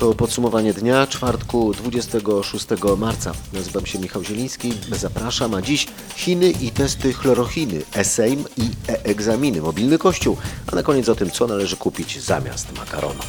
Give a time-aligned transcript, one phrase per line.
[0.00, 2.66] To podsumowanie dnia czwartku 26
[2.98, 3.32] marca.
[3.52, 5.86] Nazywam się Michał Zieliński, zapraszam, a dziś
[6.16, 10.36] Chiny i testy chlorochiny, e-sejm i e-egzaminy, mobilny kościół,
[10.72, 13.20] a na koniec o tym, co należy kupić zamiast makaronu.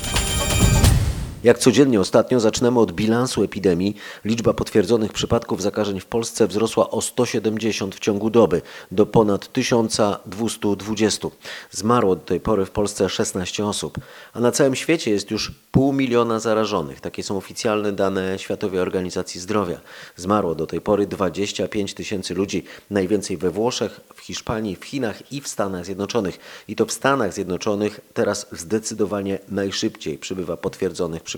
[1.44, 3.96] Jak codziennie ostatnio zaczynamy od bilansu epidemii.
[4.26, 11.28] Liczba potwierdzonych przypadków zakażeń w Polsce wzrosła o 170 w ciągu doby do ponad 1220.
[11.72, 13.98] Zmarło do tej pory w Polsce 16 osób,
[14.34, 17.02] a na całym świecie jest już pół miliona zarażonych.
[17.02, 19.82] Takie są oficjalne dane Światowej Organizacji Zdrowia.
[20.16, 25.42] Zmarło do tej pory 25 tysięcy ludzi, najwięcej we Włoszech, w Hiszpanii, w Chinach i
[25.42, 26.40] w Stanach Zjednoczonych.
[26.68, 31.31] I to w Stanach Zjednoczonych teraz zdecydowanie najszybciej przybywa potwierdzonych przypadków.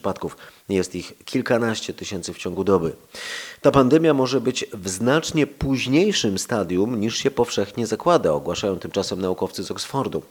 [0.69, 2.95] Jest ich kilkanaście tysięcy w ciągu doby.
[3.61, 9.63] Ta pandemia może być w znacznie późniejszym stadium niż się powszechnie zakłada, ogłaszają tymczasem naukowcy
[9.63, 10.23] z Oksfordu.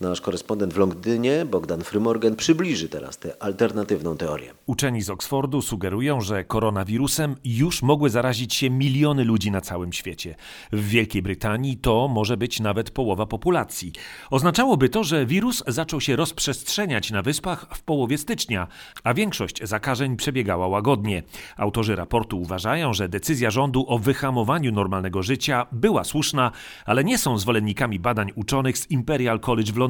[0.00, 4.54] Nasz korespondent w Londynie, Bogdan Frymorgan, przybliży teraz tę alternatywną teorię.
[4.66, 10.34] Uczeni z Oksfordu sugerują, że koronawirusem już mogły zarazić się miliony ludzi na całym świecie.
[10.72, 13.92] W Wielkiej Brytanii to może być nawet połowa populacji.
[14.30, 18.68] Oznaczałoby to, że wirus zaczął się rozprzestrzeniać na wyspach w połowie stycznia,
[19.04, 21.22] a większość zakażeń przebiegała łagodnie.
[21.56, 26.52] Autorzy raportu uważają, że decyzja rządu o wyhamowaniu normalnego życia była słuszna,
[26.86, 29.87] ale nie są zwolennikami badań uczonych z Imperial College w Londynie,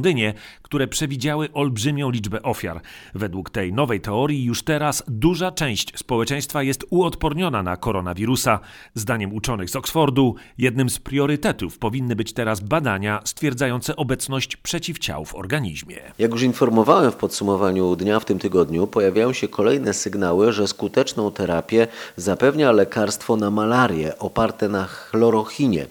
[0.63, 2.81] które przewidziały olbrzymią liczbę ofiar.
[3.15, 8.61] Według tej nowej teorii już teraz duża część społeczeństwa jest uodporniona na koronawirusa.
[8.95, 15.35] Zdaniem uczonych z Oksfordu, jednym z priorytetów powinny być teraz badania stwierdzające obecność przeciwciał w
[15.35, 15.97] organizmie.
[16.19, 21.31] Jak już informowałem w podsumowaniu dnia w tym tygodniu, pojawiają się kolejne sygnały, że skuteczną
[21.31, 25.87] terapię zapewnia lekarstwo na malarię oparte na chlorochinie.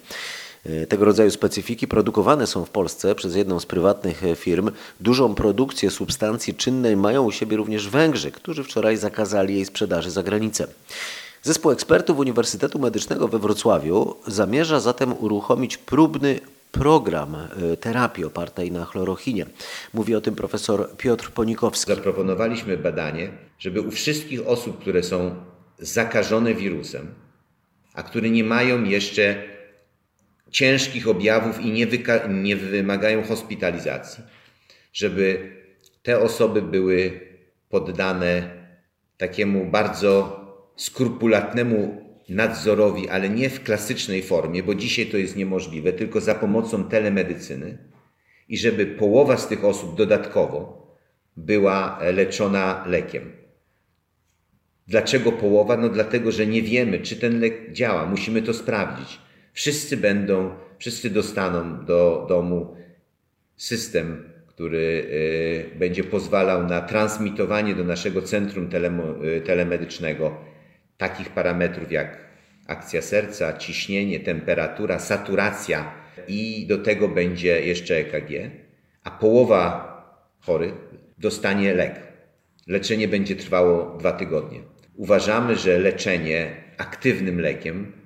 [0.65, 4.71] E, tego rodzaju specyfiki produkowane są w Polsce przez jedną z prywatnych e, firm.
[4.99, 10.23] Dużą produkcję substancji czynnej mają u siebie również Węgrzy, którzy wczoraj zakazali jej sprzedaży za
[10.23, 10.67] granicę.
[11.43, 16.39] Zespół ekspertów Uniwersytetu Medycznego we Wrocławiu zamierza zatem uruchomić próbny
[16.71, 19.45] program e, terapii opartej na chlorochinie.
[19.93, 21.95] Mówi o tym profesor Piotr Ponikowski.
[21.95, 23.29] Zaproponowaliśmy badanie,
[23.59, 25.35] żeby u wszystkich osób, które są
[25.79, 27.07] zakażone wirusem,
[27.93, 29.43] a które nie mają jeszcze
[30.51, 31.87] ciężkich objawów i nie,
[32.29, 34.23] nie wymagają hospitalizacji,
[34.93, 35.51] żeby
[36.03, 37.19] te osoby były
[37.69, 38.57] poddane
[39.17, 40.39] takiemu bardzo
[40.75, 46.83] skrupulatnemu nadzorowi, ale nie w klasycznej formie, bo dzisiaj to jest niemożliwe, tylko za pomocą
[46.83, 47.77] telemedycyny
[48.49, 50.87] i żeby połowa z tych osób dodatkowo
[51.37, 53.31] była leczona lekiem.
[54.87, 55.77] Dlaczego połowa?
[55.77, 58.05] No dlatego, że nie wiemy, czy ten lek działa.
[58.05, 59.19] Musimy to sprawdzić.
[59.57, 62.75] Wszyscy będą, wszyscy dostaną do domu
[63.55, 64.77] system, który
[65.73, 68.69] y, będzie pozwalał na transmitowanie do naszego centrum
[69.23, 70.37] y, telemedycznego
[70.97, 72.17] takich parametrów jak
[72.67, 75.93] akcja serca, ciśnienie, temperatura, saturacja
[76.27, 78.31] i do tego będzie jeszcze EKG,
[79.03, 79.63] a połowa
[80.39, 80.73] chorych
[81.17, 81.99] dostanie lek.
[82.67, 84.59] Leczenie będzie trwało dwa tygodnie.
[84.95, 87.96] Uważamy, że leczenie aktywnym lekiem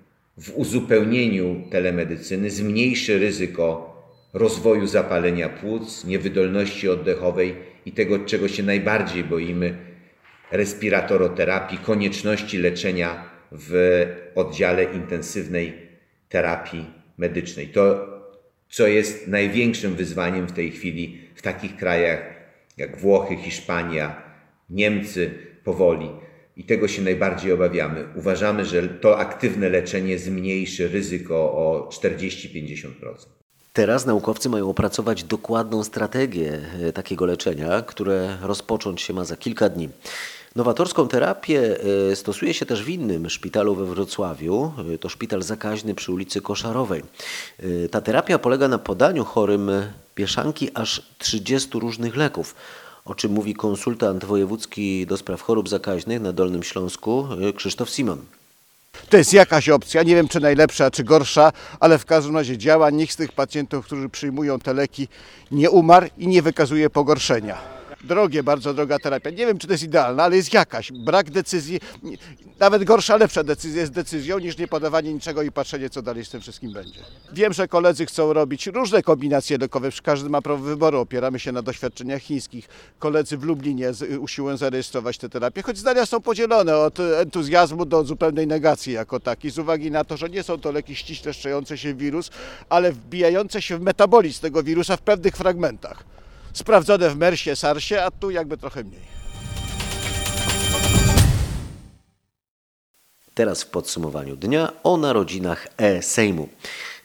[0.41, 3.91] w uzupełnieniu telemedycyny zmniejszy ryzyko
[4.33, 9.77] rozwoju zapalenia płuc, niewydolności oddechowej i tego, czego się najbardziej boimy,
[10.51, 15.73] respiratoroterapii, konieczności leczenia w oddziale intensywnej
[16.29, 16.85] terapii
[17.17, 17.67] medycznej.
[17.67, 18.07] To,
[18.69, 22.21] co jest największym wyzwaniem w tej chwili w takich krajach
[22.77, 24.23] jak Włochy, Hiszpania,
[24.69, 25.31] Niemcy
[25.63, 26.09] powoli
[26.61, 28.05] i tego się najbardziej obawiamy.
[28.15, 32.87] Uważamy, że to aktywne leczenie zmniejszy ryzyko o 40-50%.
[33.73, 39.69] Teraz naukowcy mają opracować dokładną strategię e, takiego leczenia, które rozpocząć się ma za kilka
[39.69, 39.89] dni.
[40.55, 41.77] Nowatorską terapię
[42.11, 44.71] e, stosuje się też w innym szpitalu we Wrocławiu.
[44.93, 47.03] E, to szpital zakaźny przy ulicy Koszarowej.
[47.91, 49.71] Ta terapia polega na podaniu chorym
[50.17, 52.55] mieszanki aż 30 różnych leków
[53.05, 58.21] o czym mówi konsultant wojewódzki do spraw chorób zakaźnych na Dolnym Śląsku Krzysztof Simon.
[59.09, 62.89] To jest jakaś opcja, nie wiem czy najlepsza, czy gorsza, ale w każdym razie działa.
[62.89, 65.07] Nikt z tych pacjentów, którzy przyjmują te leki,
[65.51, 67.80] nie umarł i nie wykazuje pogorszenia.
[68.03, 69.29] Drogie, bardzo droga terapia.
[69.29, 70.91] Nie wiem, czy to jest idealna, ale jest jakaś.
[70.91, 71.79] Brak decyzji,
[72.59, 76.29] nawet gorsza, lepsza decyzja jest decyzją niż nie podawanie niczego i patrzenie, co dalej z
[76.29, 76.99] tym wszystkim będzie.
[77.33, 81.61] Wiem, że koledzy chcą robić różne kombinacje lekowe, każdy ma prawo wyboru, opieramy się na
[81.61, 82.67] doświadczeniach chińskich.
[82.99, 88.03] Koledzy w Lublinie z- usiłują zarejestrować tę terapię, choć zdania są podzielone od entuzjazmu do
[88.03, 91.77] zupełnej negacji jako takiej, z uwagi na to, że nie są to leki ściśle szczejące
[91.77, 92.29] się wirus,
[92.69, 96.03] ale wbijające się w metabolizm tego wirusa w pewnych fragmentach.
[96.53, 99.11] Sprawdzone w MERSie, SARSie, a tu jakby trochę mniej.
[103.33, 106.49] Teraz w podsumowaniu dnia o narodzinach e-Sejmu.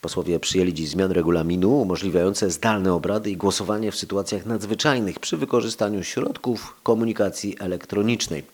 [0.00, 6.04] Posłowie przyjęli dziś zmian regulaminu umożliwiające zdalne obrady i głosowanie w sytuacjach nadzwyczajnych przy wykorzystaniu
[6.04, 8.44] środków komunikacji elektronicznej.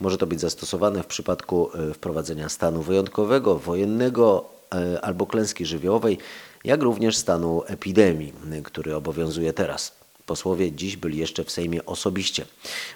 [0.00, 4.44] Może to być zastosowane w przypadku e, wprowadzenia stanu wyjątkowego, wojennego
[4.74, 6.18] e, albo klęski żywiołowej,
[6.64, 8.32] jak również stanu epidemii,
[8.64, 10.03] który obowiązuje teraz.
[10.26, 12.44] Posłowie dziś byli jeszcze w Sejmie osobiście.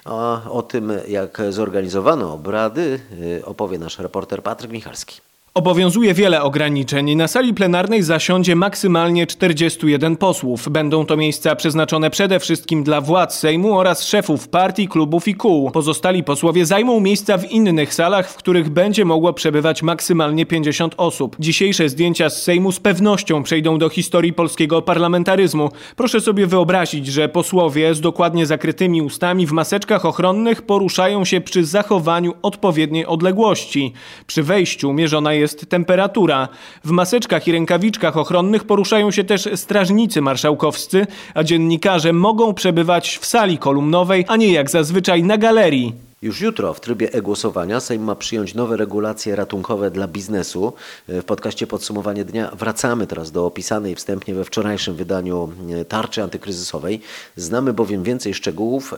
[0.05, 2.99] A o tym, jak zorganizowano obrady,
[3.37, 5.28] y, opowie nasz reporter Patryk Michalski.
[5.59, 7.15] Obowiązuje wiele ograniczeń.
[7.15, 10.69] Na sali plenarnej zasiądzie maksymalnie 41 posłów.
[10.69, 15.71] Będą to miejsca przeznaczone przede wszystkim dla władz Sejmu oraz szefów partii, klubów i kół.
[15.71, 21.35] Pozostali posłowie zajmą miejsca w innych salach, w których będzie mogło przebywać maksymalnie 50 osób.
[21.39, 25.69] Dzisiejsze zdjęcia z Sejmu z pewnością przejdą do historii polskiego parlamentaryzmu.
[25.95, 31.65] Proszę sobie wyobrazić, że posłowie z dokładnie zakrytymi ustami w maseczkach ochronnych poruszają się przy
[31.65, 33.93] zachowaniu odpowiedniej odległości.
[34.27, 36.47] Przy wejściu mierzona jest temperatura.
[36.83, 43.25] W maseczkach i rękawiczkach ochronnych poruszają się też strażnicy marszałkowscy, a dziennikarze mogą przebywać w
[43.25, 46.08] sali kolumnowej, a nie jak zazwyczaj na galerii.
[46.21, 50.73] Już jutro w trybie e-głosowania Sejm ma przyjąć nowe regulacje ratunkowe dla biznesu.
[51.07, 55.49] W podcaście Podsumowanie Dnia wracamy teraz do opisanej wstępnie we wczorajszym wydaniu
[55.81, 57.01] e, tarczy antykryzysowej.
[57.35, 58.97] Znamy bowiem więcej szczegółów, e,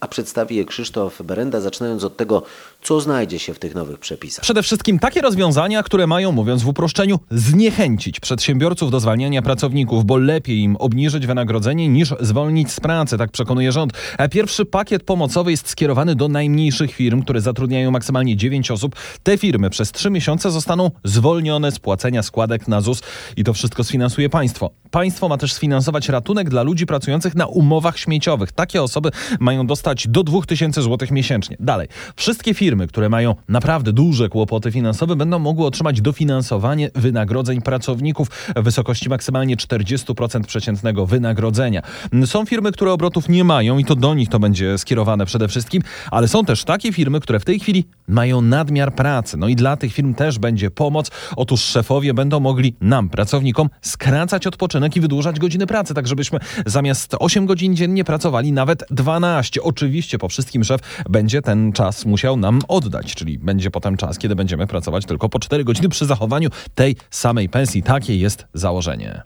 [0.00, 2.42] a przedstawi je Krzysztof Berenda, zaczynając od tego,
[2.82, 4.42] co znajdzie się w tych nowych przepisach.
[4.42, 10.16] Przede wszystkim takie rozwiązania, które mają, mówiąc w uproszczeniu, zniechęcić przedsiębiorców do zwalniania pracowników, bo
[10.16, 13.92] lepiej im obniżyć wynagrodzenie niż zwolnić z pracy, tak przekonuje rząd.
[14.18, 18.96] A Pierwszy pakiet pomocowy jest skierowany do najmniejszych firm, które zatrudniają maksymalnie 9 osób.
[19.22, 23.02] Te firmy przez 3 miesiące zostaną zwolnione z płacenia składek na ZUS
[23.36, 24.70] i to wszystko sfinansuje państwo.
[24.90, 28.52] Państwo ma też sfinansować ratunek dla ludzi pracujących na umowach śmieciowych.
[28.52, 29.10] Takie osoby
[29.40, 31.56] mają dostać do 2000 zł miesięcznie.
[31.60, 38.28] Dalej, wszystkie firmy, które mają naprawdę duże kłopoty finansowe, będą mogły otrzymać dofinansowanie wynagrodzeń pracowników
[38.56, 41.82] w wysokości maksymalnie 40% przeciętnego wynagrodzenia.
[42.26, 45.82] Są firmy, które obrotów nie mają i to do nich to będzie skierowane przede wszystkim,
[46.10, 49.36] ale są też takie firmy, które w tej chwili mają nadmiar pracy.
[49.36, 51.10] No i dla tych firm też będzie pomoc.
[51.36, 57.16] Otóż szefowie będą mogli nam, pracownikom, skracać odpoczynek i wydłużać godziny pracy, tak żebyśmy zamiast
[57.18, 59.62] 8 godzin dziennie pracowali nawet 12.
[59.62, 60.80] Oczywiście po wszystkim szef
[61.10, 65.38] będzie ten czas musiał nam oddać, czyli będzie potem czas, kiedy będziemy pracować tylko po
[65.38, 67.82] 4 godziny przy zachowaniu tej samej pensji.
[67.82, 69.22] Takie jest założenie.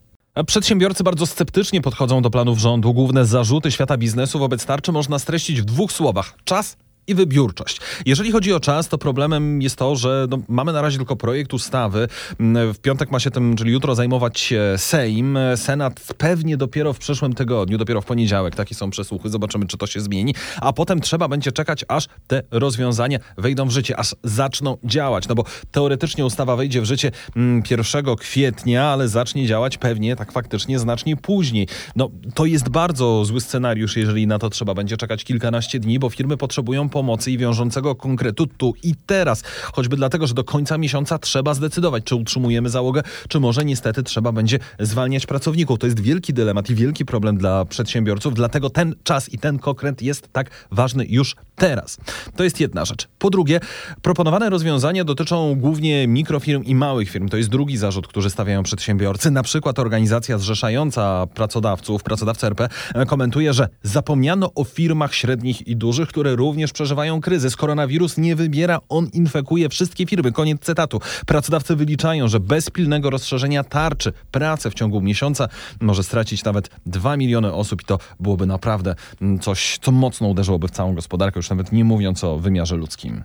[0.46, 2.94] Przedsiębiorcy bardzo sceptycznie podchodzą do planów rządu.
[2.94, 6.76] Główne zarzuty świata biznesu wobec tarczy można streścić w dwóch słowach: czas
[7.06, 7.80] i wybiórczość.
[8.06, 11.54] Jeżeli chodzi o czas, to problemem jest to, że no, mamy na razie tylko projekt
[11.54, 12.08] ustawy.
[12.40, 15.38] Mm, W piątek ma się tym, czyli jutro zajmować Sejm.
[15.56, 18.56] Senat pewnie dopiero w przyszłym tygodniu, dopiero w poniedziałek.
[18.56, 19.28] Takie są przesłuchy.
[19.28, 20.34] Zobaczymy, czy to się zmieni.
[20.60, 25.28] A potem trzeba będzie czekać, aż te rozwiązania wejdą w życie, aż zaczną działać.
[25.28, 30.32] No bo teoretycznie ustawa wejdzie w życie mm, 1 kwietnia, ale zacznie działać pewnie tak
[30.32, 31.68] faktycznie znacznie później.
[31.96, 36.10] No to jest bardzo zły scenariusz, jeżeli na to trzeba będzie czekać kilkanaście dni, bo
[36.10, 39.42] firmy potrzebują pomocy i wiążącego konkretu tu i teraz.
[39.72, 44.32] Choćby dlatego, że do końca miesiąca trzeba zdecydować, czy utrzymujemy załogę, czy może niestety trzeba
[44.32, 45.78] będzie zwalniać pracowników.
[45.78, 50.02] To jest wielki dylemat i wielki problem dla przedsiębiorców, dlatego ten czas i ten konkret
[50.02, 51.98] jest tak ważny już teraz.
[52.36, 53.08] To jest jedna rzecz.
[53.18, 53.60] Po drugie,
[54.02, 57.28] proponowane rozwiązania dotyczą głównie mikrofirm i małych firm.
[57.28, 59.30] To jest drugi zarzut, który stawiają przedsiębiorcy.
[59.30, 62.68] Na przykład organizacja zrzeszająca pracodawców, pracodawca RP,
[63.06, 67.56] komentuje, że zapomniano o firmach średnich i dużych, które również przeżywają kryzys.
[67.56, 70.32] Koronawirus nie wybiera, on infekuje wszystkie firmy.
[70.32, 71.00] Koniec cytatu.
[71.26, 75.48] Pracodawcy wyliczają, że bez pilnego rozszerzenia tarczy pracę w ciągu miesiąca
[75.80, 80.68] może stracić nawet 2 miliony osób i to byłoby naprawdę mm, coś, co mocno uderzyłoby
[80.68, 83.22] w całą gospodarkę, już nawet nie mówiąc o wymiarze ludzkim.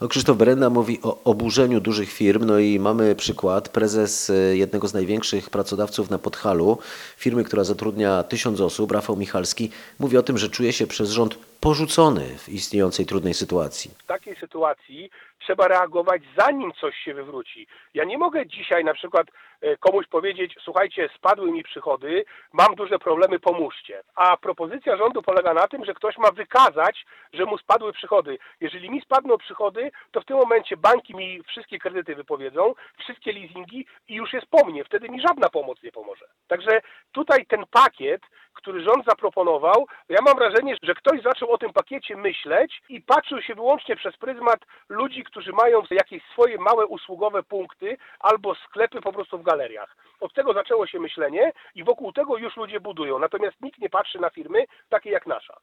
[0.00, 3.68] No, Krzysztof Berenda mówi o oburzeniu dużych firm, no i mamy przykład.
[3.68, 6.78] Prezes y, jednego z największych pracodawców na Podhalu,
[7.16, 11.38] firmy, która zatrudnia tysiąc osób, Rafał Michalski, mówi o tym, że czuje się przez rząd
[11.62, 13.90] porzucony w istniejącej trudnej sytuacji.
[13.98, 17.66] w takiej sytuacji trzeba reagować zanim coś się wywróci.
[17.94, 19.26] Ja nie mogę dzisiaj na przykład
[19.60, 24.02] e, komuś powiedzieć, słuchajcie, spadły mi przychody, mam duże problemy, pomóżcie.
[24.14, 28.38] A propozycja rządu polega na tym, że ktoś ma wykazać, że mu spadły przychody.
[28.60, 33.86] Jeżeli mi spadną przychody, to w tym momencie banki mi wszystkie kredyty wypowiedzą, wszystkie leasingi
[34.08, 34.84] i już jest po mnie.
[34.84, 36.26] Wtedy mi żadna pomoc nie pomoże.
[36.48, 36.80] Także
[37.12, 38.22] tutaj ten pakiet,
[38.54, 43.42] który rząd zaproponował, ja mam wrażenie, że ktoś zaczął o tym pakiecie myśleć i patrzył
[43.42, 49.12] się wyłącznie przez pryzmat ludzi, którzy mają jakieś swoje małe usługowe punkty albo sklepy po
[49.12, 49.96] prostu w galeriach.
[50.20, 53.18] Od tego zaczęło się myślenie i wokół tego już ludzie budują.
[53.18, 55.56] Natomiast nikt nie patrzy na firmy takie jak nasza.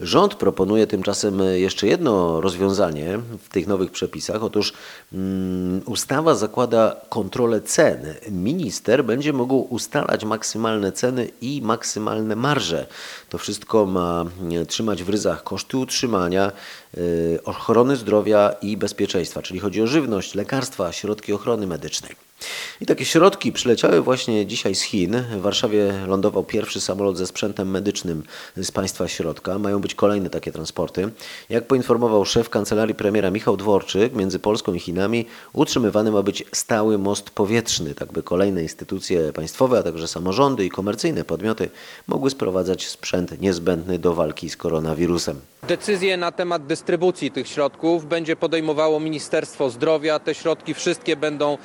[0.00, 4.42] Rząd proponuje tymczasem jeszcze jedno rozwiązanie w tych nowych przepisach.
[4.42, 4.72] Otóż
[5.12, 8.14] mm, ustawa zakłada kontrolę cen.
[8.30, 12.86] Minister będzie mógł ustalać maksymalne ceny i maksymalne marże.
[13.28, 16.52] To wszystko ma e, trzymać w ryzach koszty utrzymania,
[16.98, 22.16] y, ochrony zdrowia i bezpieczeństwa, czyli chodzi o żywność, lekarstwa, środki ochrony medycznej.
[22.80, 25.24] I takie środki przyleciały właśnie dzisiaj z Chin.
[25.36, 28.22] W Warszawie lądował pierwszy samolot ze sprzętem medycznym
[28.56, 29.58] z państwa środka.
[29.58, 31.10] Mają być kolejne takie transporty.
[31.48, 36.98] Jak poinformował szef kancelarii premiera Michał Dworczyk, między Polską i Chinami utrzymywany ma być stały
[36.98, 41.70] most powietrzny, tak by kolejne instytucje państwowe, a także samorządy i komercyjne podmioty
[42.06, 45.40] mogły sprowadzać sprzęt niezbędny do walki z koronawirusem.
[45.68, 50.18] Decyzje na temat dystrybucji tych środków będzie podejmowało Ministerstwo Zdrowia.
[50.18, 51.58] Te środki wszystkie będą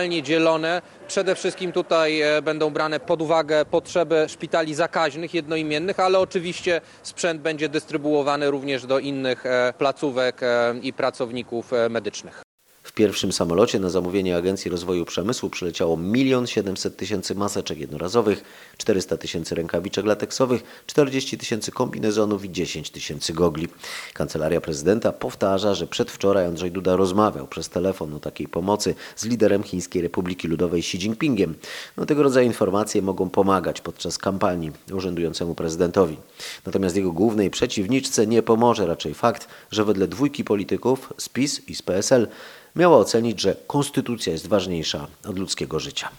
[0.00, 0.82] centralnie dzielone.
[1.08, 7.42] Przede wszystkim tutaj e, będą brane pod uwagę potrzeby szpitali zakaźnych, jednoimiennych, ale oczywiście sprzęt
[7.42, 12.49] będzie dystrybuowany również do innych e, placówek e, i pracowników medycznych.
[12.82, 18.44] W pierwszym samolocie na zamówienie Agencji Rozwoju Przemysłu przyleciało 1 700 tysięcy maseczek jednorazowych,
[18.76, 23.68] 400 tysięcy rękawiczek lateksowych, 40 tysięcy kombinezonów i 10 tysięcy gogli.
[24.14, 29.62] Kancelaria Prezydenta powtarza, że przedwczoraj Andrzej Duda rozmawiał przez telefon o takiej pomocy z liderem
[29.62, 31.54] Chińskiej Republiki Ludowej Xi Jinpingiem.
[31.96, 36.16] No, tego rodzaju informacje mogą pomagać podczas kampanii urzędującemu prezydentowi.
[36.66, 41.74] Natomiast jego głównej przeciwniczce nie pomoże raczej fakt, że wedle dwójki polityków z PiS i
[41.74, 42.28] z PSL
[42.76, 46.10] miała ocenić, że konstytucja jest ważniejsza od ludzkiego życia.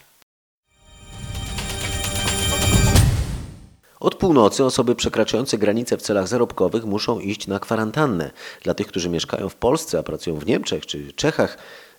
[4.02, 8.30] Od północy osoby przekraczające granice w celach zarobkowych muszą iść na kwarantannę.
[8.62, 11.58] Dla tych, którzy mieszkają w Polsce, a pracują w Niemczech czy Czechach,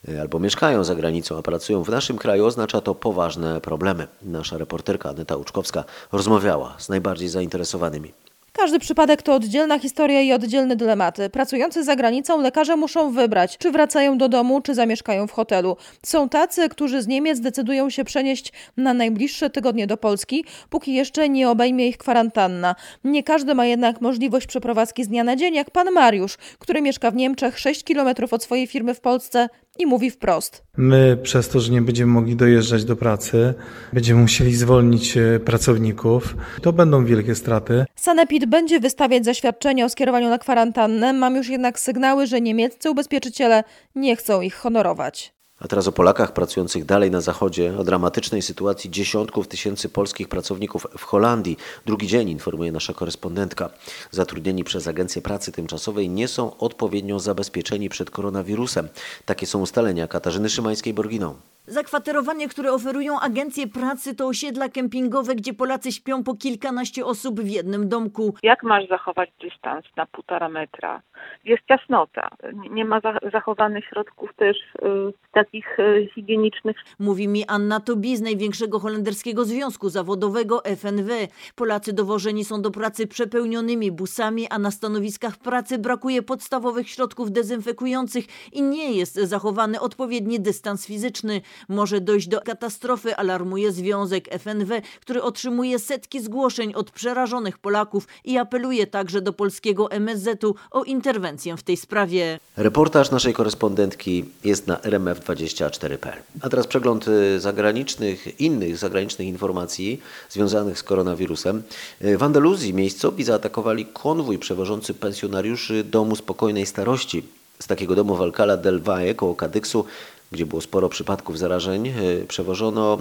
[0.09, 4.07] y, albo mieszkają za granicą, a pracują w naszym kraju, oznacza to poważne problemy.
[4.21, 8.13] Nasza reporterka Aneta Łuczkowska rozmawiała z najbardziej zainteresowanymi.
[8.55, 11.29] Każdy przypadek to oddzielna historia i oddzielne dylematy.
[11.29, 15.77] Pracujący za granicą lekarze muszą wybrać, czy wracają do domu, czy zamieszkają w hotelu.
[16.05, 21.29] Są tacy, którzy z Niemiec decydują się przenieść na najbliższe tygodnie do Polski, póki jeszcze
[21.29, 22.75] nie obejmie ich kwarantanna.
[23.03, 27.11] Nie każdy ma jednak możliwość przeprowadzki z dnia na dzień, jak pan Mariusz, który mieszka
[27.11, 30.63] w Niemczech 6 kilometrów od swojej firmy w Polsce i mówi wprost.
[30.77, 33.53] My przez to, że nie będziemy mogli dojeżdżać do pracy,
[33.93, 36.35] będziemy musieli zwolnić e, pracowników.
[36.61, 37.85] To będą wielkie straty.
[37.95, 41.13] Sanepid będzie wystawiać zaświadczenia o skierowaniu na kwarantannę.
[41.13, 43.63] Mam już jednak sygnały, że niemieccy ubezpieczyciele
[43.95, 45.33] nie chcą ich honorować.
[45.63, 50.87] A teraz o Polakach pracujących dalej na zachodzie, o dramatycznej sytuacji dziesiątków tysięcy polskich pracowników
[50.97, 51.57] w Holandii.
[51.85, 53.69] Drugi dzień informuje nasza korespondentka.
[54.11, 58.89] Zatrudnieni przez Agencję Pracy Tymczasowej nie są odpowiednio zabezpieczeni przed koronawirusem.
[59.25, 61.33] Takie są ustalenia Katarzyny Szymańskiej-Borginą.
[61.67, 67.47] Zakwaterowanie, które oferują agencje pracy, to osiedla kempingowe, gdzie Polacy śpią po kilkanaście osób w
[67.49, 68.33] jednym domku.
[68.43, 71.01] Jak masz zachować dystans na półtora metra?
[71.45, 72.29] Jest ciasnota.
[72.71, 76.77] Nie ma za- zachowanych środków też y, takich y, higienicznych.
[76.99, 81.13] Mówi mi Anna Tobi z największego holenderskiego związku zawodowego FNW.
[81.55, 88.25] Polacy dowożeni są do pracy przepełnionymi busami, a na stanowiskach pracy brakuje podstawowych środków dezynfekujących
[88.53, 91.41] i nie jest zachowany odpowiedni dystans fizyczny.
[91.69, 98.37] Może dojść do katastrofy, alarmuje Związek FNW, który otrzymuje setki zgłoszeń od przerażonych Polaków i
[98.37, 102.39] apeluje także do polskiego MSZ-u o interwencję w tej sprawie.
[102.57, 106.19] Reportaż naszej korespondentki jest na rmf24.pl.
[106.41, 111.63] A teraz przegląd y, zagranicznych, innych zagranicznych informacji związanych z koronawirusem.
[112.01, 117.23] Y, W Andaluzji miejscowi zaatakowali konwój przewożący pensjonariuszy Domu Spokojnej Starości.
[117.59, 119.85] Z takiego domu w Alcalá del Valle koło Kadyksu
[120.33, 122.97] gdzie było sporo przypadków zarażeń, y, przewożono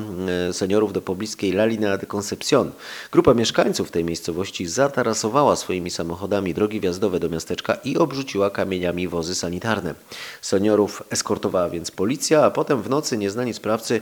[0.51, 2.71] y, seniorów do pobliskiej La Linea de Concepción.
[3.13, 9.35] Grupa mieszkańców tej miejscowości zatarasowała swoimi samochodami drogi wjazdowe do miasteczka i obrzuciła kamieniami wozy
[9.35, 9.95] sanitarne.
[10.43, 14.01] Seniorów eskortowała więc policja, a potem w nocy nieznani sprawcy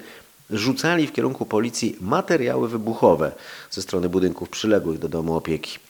[0.50, 3.32] rzucali w kierunku policji materiały wybuchowe
[3.70, 5.89] ze strony budynków przyległych do domu opieki.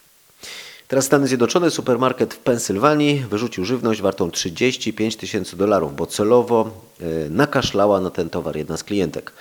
[0.90, 6.70] Teraz Stany Zjednoczone, supermarket w Pensylwanii wyrzucił żywność wartą 35 tysięcy dolarów, bo celowo
[7.00, 9.32] e, nakaszlała na ten towar jedna z klientek.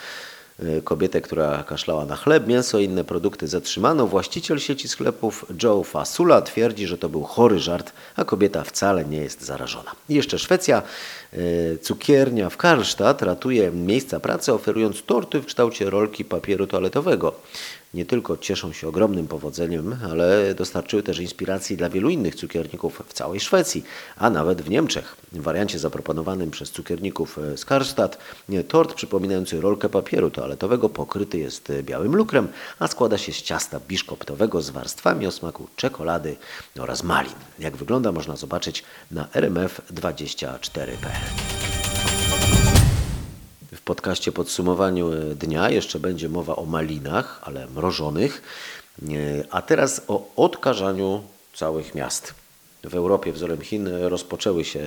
[0.60, 4.08] E, Kobietę, która kaszlała na chleb, mięso i inne produkty zatrzymano.
[4.08, 9.18] Właściciel sieci sklepów Joe Fasula twierdzi, że to był chory żart, a kobieta wcale nie
[9.18, 9.91] jest zarażona.
[10.10, 10.82] Jeszcze Szwecja.
[11.34, 11.38] E,
[11.77, 17.36] Cukiernia w Karlstadt ratuje miejsca pracy, oferując torty w kształcie rolki papieru toaletowego.
[17.93, 23.13] Nie tylko cieszą się ogromnym powodzeniem, ale dostarczyły też inspiracji dla wielu innych cukierników w
[23.13, 23.84] całej Szwecji,
[24.17, 25.15] a nawet w Niemczech.
[25.31, 28.17] W wariancie zaproponowanym przez cukierników z Karlstadt
[28.67, 32.48] tort przypominający rolkę papieru toaletowego pokryty jest białym lukrem,
[32.79, 36.36] a składa się z ciasta biszkoptowego z warstwami o smaku czekolady
[36.79, 37.34] oraz malin.
[37.60, 41.79] Jak wygląda można zobaczyć na rmf24.pl.
[43.76, 48.42] W podcaście podsumowaniu dnia jeszcze będzie mowa o malinach, ale mrożonych,
[49.52, 51.24] a teraz o odkażaniu
[51.54, 52.34] całych miast.
[52.84, 54.80] W Europie wzorem Chin rozpoczęły się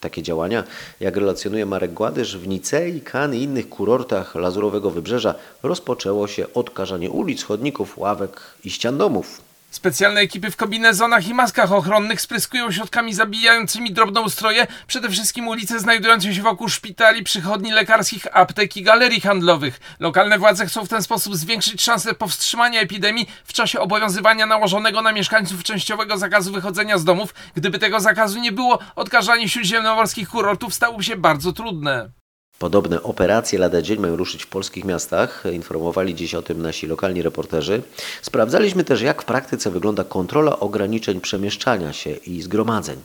[0.00, 0.64] takie działania.
[1.00, 7.10] Jak relacjonuje Marek Gładysz, w Nicei, Cannes i innych kurortach Lazurowego Wybrzeża rozpoczęło się odkażanie
[7.10, 9.49] ulic, chodników, ławek i ścian domów.
[9.70, 16.34] Specjalne ekipy w kombinezonach i maskach ochronnych spryskują środkami zabijającymi drobnoustroje, przede wszystkim ulice znajdujące
[16.34, 19.80] się wokół szpitali, przychodni lekarskich, aptek i galerii handlowych.
[20.00, 25.12] Lokalne władze chcą w ten sposób zwiększyć szanse powstrzymania epidemii w czasie obowiązywania nałożonego na
[25.12, 27.34] mieszkańców częściowego zakazu wychodzenia z domów.
[27.54, 32.19] Gdyby tego zakazu nie było, odkażanie śródziemnomorskich kurortów stałoby się bardzo trudne.
[32.60, 35.44] Podobne operacje lada dzień mają ruszyć w polskich miastach.
[35.52, 37.82] Informowali dziś o tym nasi lokalni reporterzy.
[38.22, 42.98] Sprawdzaliśmy też, jak w praktyce wygląda kontrola ograniczeń przemieszczania się i zgromadzeń.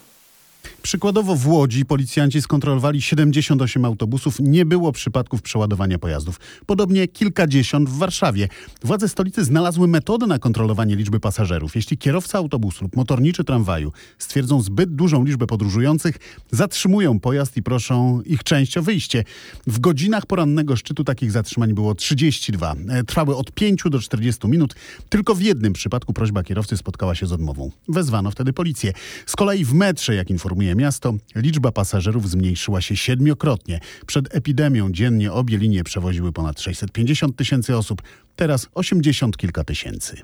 [0.86, 6.40] Przykładowo w Łodzi policjanci skontrolowali 78 autobusów, nie było przypadków przeładowania pojazdów.
[6.66, 8.48] Podobnie kilkadziesiąt w Warszawie.
[8.84, 11.76] Władze stolicy znalazły metodę na kontrolowanie liczby pasażerów.
[11.76, 16.18] Jeśli kierowca autobusu lub motorniczy tramwaju stwierdzą zbyt dużą liczbę podróżujących,
[16.52, 19.24] zatrzymują pojazd i proszą ich część o wyjście.
[19.68, 22.76] W godzinach porannego szczytu takich zatrzymań było 32.
[22.90, 24.76] E, Trwały od 5 do 40 minut.
[25.10, 27.72] Tylko w jednym przypadku prośba kierowcy spotkała się z odmową.
[27.88, 28.94] Wezwano wtedy policję.
[29.26, 33.80] Z kolei w metrze, jak informuje miasto, liczba pasażerów zmniejszyła się siedmiokrotnie.
[34.06, 38.02] Przed epidemią dziennie obie linie przewoziły ponad 650 tysięcy osób,
[38.36, 40.18] teraz 80 kilka tysięcy.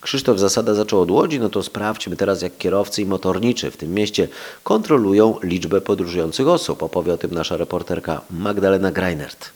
[0.00, 3.94] Krzysztof Zasada zaczął od Łodzi, no to sprawdźmy teraz, jak kierowcy i motorniczy w tym
[3.94, 4.28] mieście
[4.62, 6.82] kontrolują liczbę podróżujących osób.
[6.82, 9.50] Opowie o tym nasza reporterka Magdalena Greinert.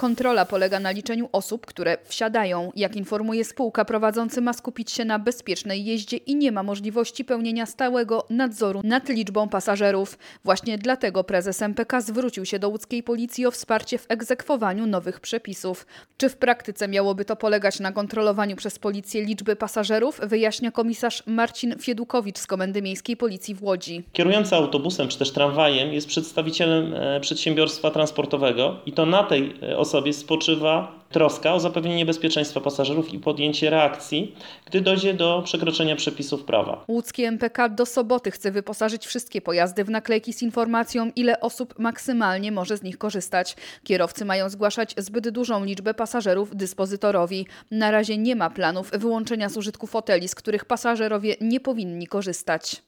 [0.00, 2.72] Kontrola polega na liczeniu osób, które wsiadają.
[2.76, 7.66] Jak informuje spółka, prowadzący ma skupić się na bezpiecznej jeździe i nie ma możliwości pełnienia
[7.66, 10.18] stałego nadzoru nad liczbą pasażerów.
[10.44, 15.86] Właśnie dlatego prezes MPK zwrócił się do łódzkiej policji o wsparcie w egzekwowaniu nowych przepisów.
[16.16, 21.74] Czy w praktyce miałoby to polegać na kontrolowaniu przez policję liczby pasażerów, wyjaśnia komisarz Marcin
[21.78, 24.04] Fiedukowicz z Komendy Miejskiej Policji w Łodzi.
[24.12, 29.78] Kierujący autobusem czy też tramwajem jest przedstawicielem e, przedsiębiorstwa transportowego i to na tej e,
[29.90, 34.34] osobie spoczywa troska o zapewnienie bezpieczeństwa pasażerów i podjęcie reakcji,
[34.66, 36.84] gdy dojdzie do przekroczenia przepisów prawa.
[36.88, 42.52] Łódzkie MPK do soboty chce wyposażyć wszystkie pojazdy w naklejki z informacją, ile osób maksymalnie
[42.52, 43.56] może z nich korzystać.
[43.84, 47.46] Kierowcy mają zgłaszać zbyt dużą liczbę pasażerów dyspozytorowi.
[47.70, 52.82] Na razie nie ma planów wyłączenia z użytku foteli, z których pasażerowie nie powinni korzystać.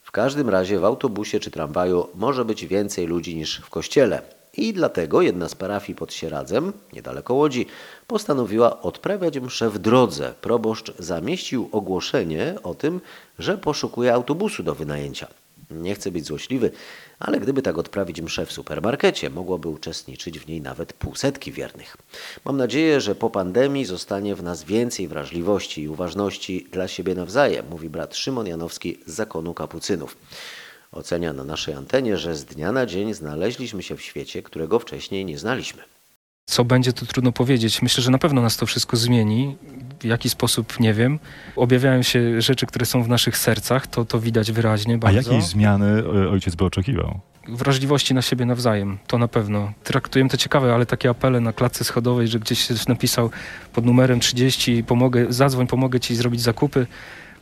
[0.00, 4.39] W każdym razie w autobusie czy tramwaju może być więcej ludzi niż w kościele.
[4.60, 7.66] I dlatego jedna z parafii pod Sieradzem, niedaleko Łodzi,
[8.06, 10.34] postanowiła odprawiać mszę w drodze.
[10.40, 13.00] Proboszcz zamieścił ogłoszenie o tym,
[13.38, 15.26] że poszukuje autobusu do wynajęcia.
[15.70, 16.70] Nie chcę być złośliwy,
[17.18, 21.96] ale gdyby tak odprawić mszę w supermarkecie, mogłoby uczestniczyć w niej nawet półsetki wiernych.
[22.44, 27.66] Mam nadzieję, że po pandemii zostanie w nas więcej wrażliwości i uważności dla siebie nawzajem,
[27.70, 30.16] mówi brat Szymon Janowski z zakonu kapucynów.
[30.92, 35.24] Ocenia na naszej antenie, że z dnia na dzień znaleźliśmy się w świecie, którego wcześniej
[35.24, 35.82] nie znaliśmy.
[36.46, 37.82] Co będzie, to trudno powiedzieć.
[37.82, 39.56] Myślę, że na pewno nas to wszystko zmieni.
[40.00, 41.18] W jaki sposób, nie wiem.
[41.56, 45.32] Objawiają się rzeczy, które są w naszych sercach, to, to widać wyraźnie A bardzo.
[45.32, 47.20] jakiej zmiany e, ojciec by oczekiwał?
[47.48, 49.72] Wrażliwości na siebie nawzajem, to na pewno.
[49.84, 53.30] Traktujemy to ciekawe, ale takie apele na klatce schodowej, że gdzieś się napisał
[53.72, 56.86] pod numerem 30, pomogę, zadzwoń, pomogę ci zrobić zakupy.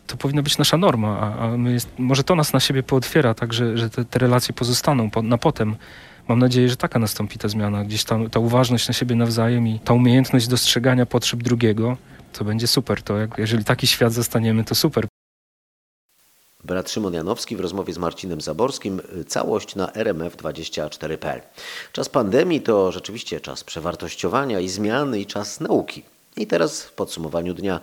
[0.09, 3.53] To powinna być nasza norma, a, a jest, może to nas na siebie pootwiera, tak,
[3.53, 5.77] że, że te, te relacje pozostaną po, na potem.
[6.29, 9.81] Mam nadzieję, że taka nastąpi ta zmiana, gdzieś tam ta uważność na siebie nawzajem i
[9.81, 11.97] ta umiejętność dostrzegania potrzeb drugiego,
[12.33, 13.03] to będzie super.
[13.03, 15.07] To jak, jeżeli taki świat zostaniemy, to super.
[16.65, 19.01] Brat Szymon Janowski w rozmowie z Marcinem Zaborskim.
[19.27, 21.41] Całość na rmf24.pl.
[21.93, 26.03] Czas pandemii to rzeczywiście czas przewartościowania i zmiany i czas nauki.
[26.37, 27.81] I teraz w podsumowaniu dnia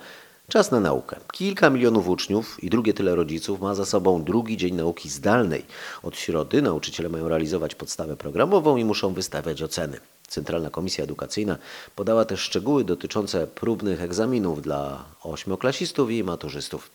[0.49, 1.15] Czas na naukę.
[1.31, 5.65] Kilka milionów uczniów i drugie tyle rodziców ma za sobą drugi dzień nauki zdalnej.
[6.03, 9.99] Od środy nauczyciele mają realizować podstawę programową i muszą wystawiać oceny.
[10.27, 11.57] Centralna Komisja Edukacyjna
[11.95, 16.89] podała też szczegóły dotyczące próbnych egzaminów dla ośmioklasistów i maturzystów.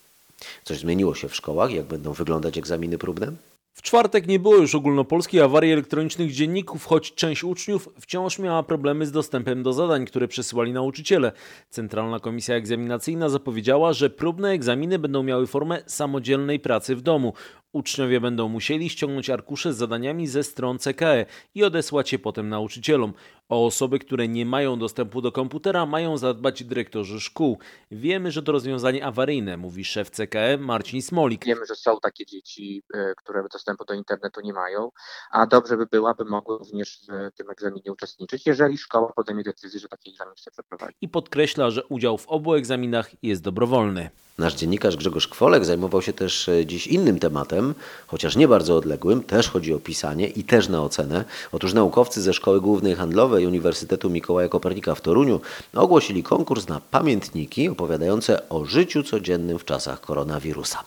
[0.64, 1.70] Coś zmieniło się w szkołach?
[1.70, 3.32] Jak będą wyglądać egzaminy próbne?
[3.80, 9.06] W czwartek nie było już ogólnopolskiej awarii elektronicznych dzienników, choć część uczniów wciąż miała problemy
[9.06, 11.32] z dostępem do zadań, które przesyłali nauczyciele.
[11.70, 17.32] Centralna Komisja Egzaminacyjna zapowiedziała, że próbne egzaminy będą miały formę samodzielnej pracy w domu.
[17.72, 23.12] Uczniowie będą musieli ściągnąć arkusze z zadaniami ze stron CKE i odesłać je potem nauczycielom.
[23.50, 27.58] O osoby, które nie mają dostępu do komputera, mają zadbać dyrektorzy szkół.
[27.90, 31.44] Wiemy, że to rozwiązanie awaryjne, mówi szef CKE Marcin Smolik.
[31.44, 34.90] Wiemy, że są takie dzieci, e, które dostępu do internetu nie mają,
[35.30, 39.80] a dobrze by było, aby mogły również w tym egzaminie uczestniczyć, jeżeli szkoła podejmie decyzję,
[39.80, 40.96] że taki egzamin chce przeprowadzić.
[41.00, 44.10] I podkreśla, że udział w obu egzaminach jest dobrowolny.
[44.40, 47.74] Nasz dziennikarz Grzegorz Kwolek zajmował się też e, dziś innym tematem,
[48.06, 51.24] chociaż nie bardzo odległym, też chodzi o pisanie i też na ocenę.
[51.52, 55.40] Otóż naukowcy ze Szkoły Głównej Handlowej Uniwersytetu Mikołaja Kopernika w Toruniu
[55.74, 60.79] ogłosili konkurs na pamiętniki opowiadające o życiu codziennym w czasach koronawirusa.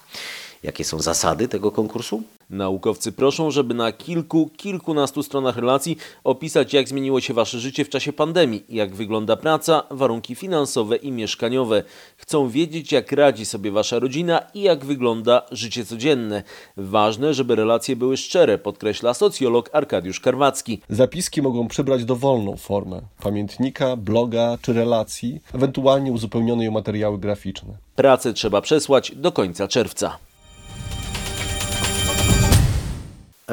[0.63, 2.23] Jakie są zasady tego konkursu?
[2.49, 7.89] Naukowcy proszą, żeby na kilku, kilkunastu stronach relacji opisać, jak zmieniło się Wasze życie w
[7.89, 11.83] czasie pandemii, jak wygląda praca, warunki finansowe i mieszkaniowe.
[12.17, 16.43] Chcą wiedzieć, jak radzi sobie Wasza rodzina i jak wygląda życie codzienne.
[16.77, 20.81] Ważne, żeby relacje były szczere, podkreśla socjolog Arkadiusz Karwacki.
[20.89, 27.77] Zapiski mogą przybrać dowolną formę pamiętnika, bloga czy relacji, ewentualnie uzupełnione o materiały graficzne.
[27.95, 30.17] Pracę trzeba przesłać do końca czerwca.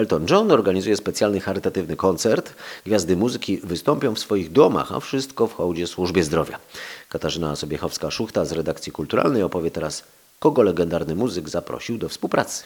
[0.00, 2.54] Elton John organizuje specjalny charytatywny koncert.
[2.86, 6.58] Gwiazdy muzyki wystąpią w swoich domach, a wszystko w hołdzie służbie zdrowia.
[7.08, 10.04] Katarzyna Sobiechowska-Szuchta z redakcji kulturalnej opowie teraz,
[10.38, 12.64] kogo legendarny muzyk zaprosił do współpracy.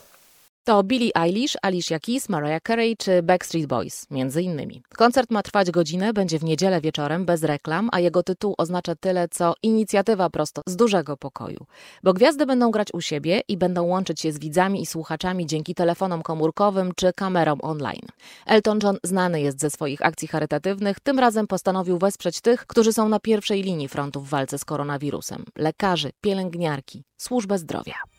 [0.66, 4.83] To Billie Eilish, Alicia Keys, Mariah Carey czy Backstreet Boys, między innymi.
[4.96, 9.29] Koncert ma trwać godzinę, będzie w niedzielę wieczorem, bez reklam, a jego tytuł oznacza tyle,
[9.29, 11.66] co inicjatywa prosto z dużego pokoju.
[12.03, 15.74] Bo gwiazdy będą grać u siebie i będą łączyć się z widzami i słuchaczami dzięki
[15.74, 18.09] telefonom komórkowym czy kamerom online.
[18.46, 23.09] Elton John znany jest ze swoich akcji charytatywnych, tym razem postanowił wesprzeć tych, którzy są
[23.09, 25.44] na pierwszej linii frontu w walce z koronawirusem.
[25.57, 28.13] Lekarzy, pielęgniarki, służbę zdrowia.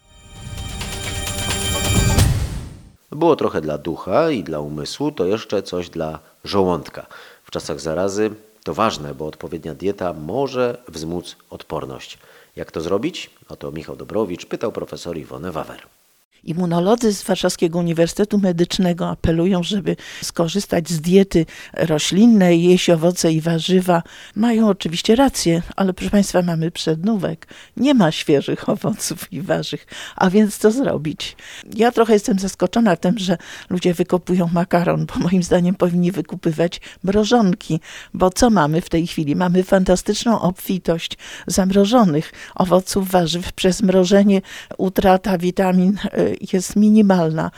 [3.16, 7.06] Było trochę dla ducha i dla umysłu, to jeszcze coś dla żołądka.
[7.44, 8.32] W czasach zarazy
[8.64, 12.18] to ważne, bo odpowiednia dieta może wzmóc odporność.
[12.56, 13.30] Jak to zrobić?
[13.50, 15.82] Oto Michał Dobrowicz pytał profesor Iwonę Wawer.
[16.46, 24.04] Immunolodzy z Warszawskiego Uniwersytetu Medycznego apelują, żeby skorzystać z diety roślinnej, jeść owoce i warzywa.
[24.36, 27.48] Mają oczywiście rację, ale proszę Państwa, mamy przednówek.
[27.78, 31.36] Nie ma świeżych owoców i warzyw, a więc co zrobić?
[31.76, 33.38] Ja trochę jestem zaskoczona tym, że
[33.70, 37.80] ludzie wykupują makaron, bo moim zdaniem powinni wykupywać mrożonki,
[38.14, 39.36] bo co mamy w tej chwili?
[39.36, 43.54] Mamy fantastyczną obfitość zamrożonych owoców, warzyw.
[43.54, 44.42] Przez mrożenie
[44.78, 45.98] utrata witamin
[46.54, 47.52] jest minimalna.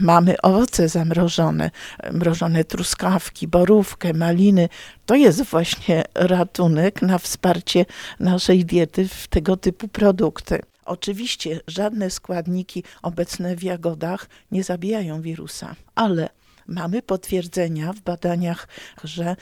[0.00, 1.70] Mamy owoce zamrożone,
[2.12, 4.68] mrożone truskawki, borówkę, maliny.
[5.06, 7.86] To jest właśnie ratunek na wsparcie
[8.20, 10.60] naszej diety w tego typu produkty.
[10.84, 16.28] Oczywiście żadne składniki obecne w jagodach nie zabijają wirusa, ale
[16.66, 18.68] mamy potwierdzenia w badaniach,
[19.04, 19.36] że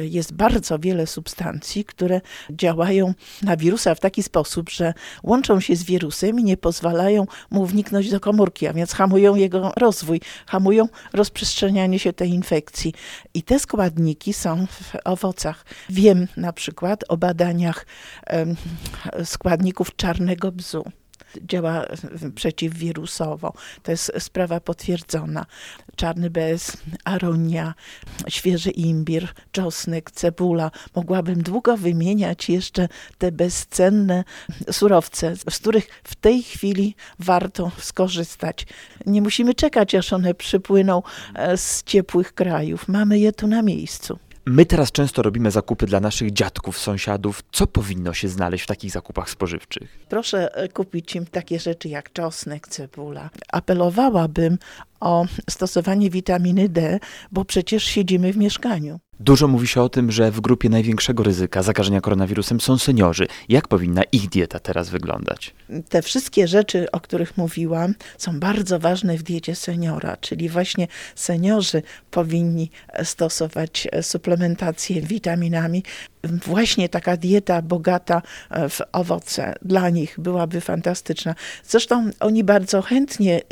[0.00, 5.82] jest bardzo wiele substancji, które działają na wirusa w taki sposób, że łączą się z
[5.82, 11.98] wirusem i nie pozwalają mu wniknąć do komórki, a więc hamują jego rozwój, hamują rozprzestrzenianie
[11.98, 12.94] się tej infekcji.
[13.34, 15.64] I te składniki są w owocach.
[15.90, 17.86] Wiem na przykład o badaniach
[19.24, 20.84] składników czarnego bzu
[21.42, 21.86] działa
[22.34, 23.52] przeciwwirusowo.
[23.82, 25.46] To jest sprawa potwierdzona.
[25.96, 27.74] Czarny bez, aronia,
[28.28, 30.70] świeży imbir, czosnek, cebula.
[30.94, 34.24] Mogłabym długo wymieniać jeszcze te bezcenne
[34.70, 38.66] surowce, z których w tej chwili warto skorzystać.
[39.06, 41.02] Nie musimy czekać, aż one przypłyną
[41.56, 42.88] z ciepłych krajów.
[42.88, 44.18] Mamy je tu na miejscu.
[44.46, 47.42] My teraz często robimy zakupy dla naszych dziadków, sąsiadów.
[47.52, 49.98] Co powinno się znaleźć w takich zakupach spożywczych?
[50.08, 53.30] Proszę kupić im takie rzeczy jak czosnek, cebula.
[53.48, 54.58] Apelowałabym
[55.02, 56.98] o stosowanie witaminy D,
[57.32, 59.00] bo przecież siedzimy w mieszkaniu.
[59.20, 63.26] Dużo mówi się o tym, że w grupie największego ryzyka zakażenia koronawirusem są seniorzy.
[63.48, 65.54] Jak powinna ich dieta teraz wyglądać?
[65.88, 71.82] Te wszystkie rzeczy, o których mówiłam, są bardzo ważne w diecie seniora, czyli właśnie seniorzy
[72.10, 72.70] powinni
[73.04, 75.82] stosować suplementację witaminami.
[76.24, 81.34] Właśnie taka dieta bogata e, w owoce dla nich byłaby fantastyczna.
[81.64, 83.42] Zresztą oni bardzo chętnie e,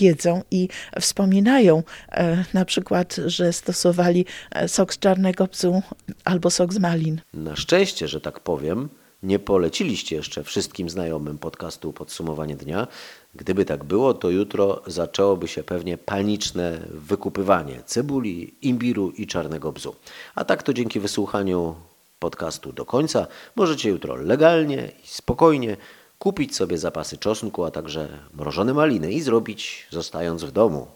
[0.00, 0.68] jedzą i
[1.00, 4.26] wspominają e, na przykład, że stosowali
[4.66, 5.82] sok z czarnego bzu
[6.24, 7.20] albo sok z malin.
[7.34, 8.88] Na szczęście, że tak powiem,
[9.22, 12.86] nie poleciliście jeszcze wszystkim znajomym podcastu Podsumowanie Dnia.
[13.34, 19.96] Gdyby tak było, to jutro zaczęłoby się pewnie paniczne wykupywanie cebuli, imbiru i czarnego bzu.
[20.34, 21.74] A tak to dzięki wysłuchaniu
[22.20, 25.76] podcastu do końca możecie jutro legalnie i spokojnie
[26.18, 30.86] kupić sobie zapasy czosnku, a także mrożone maliny i zrobić, zostając w domu,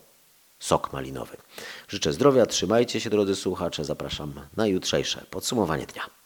[0.59, 1.37] sok malinowy.
[1.89, 6.24] Życzę zdrowia, trzymajcie się drodzy słuchacze, zapraszam na jutrzejsze podsumowanie dnia.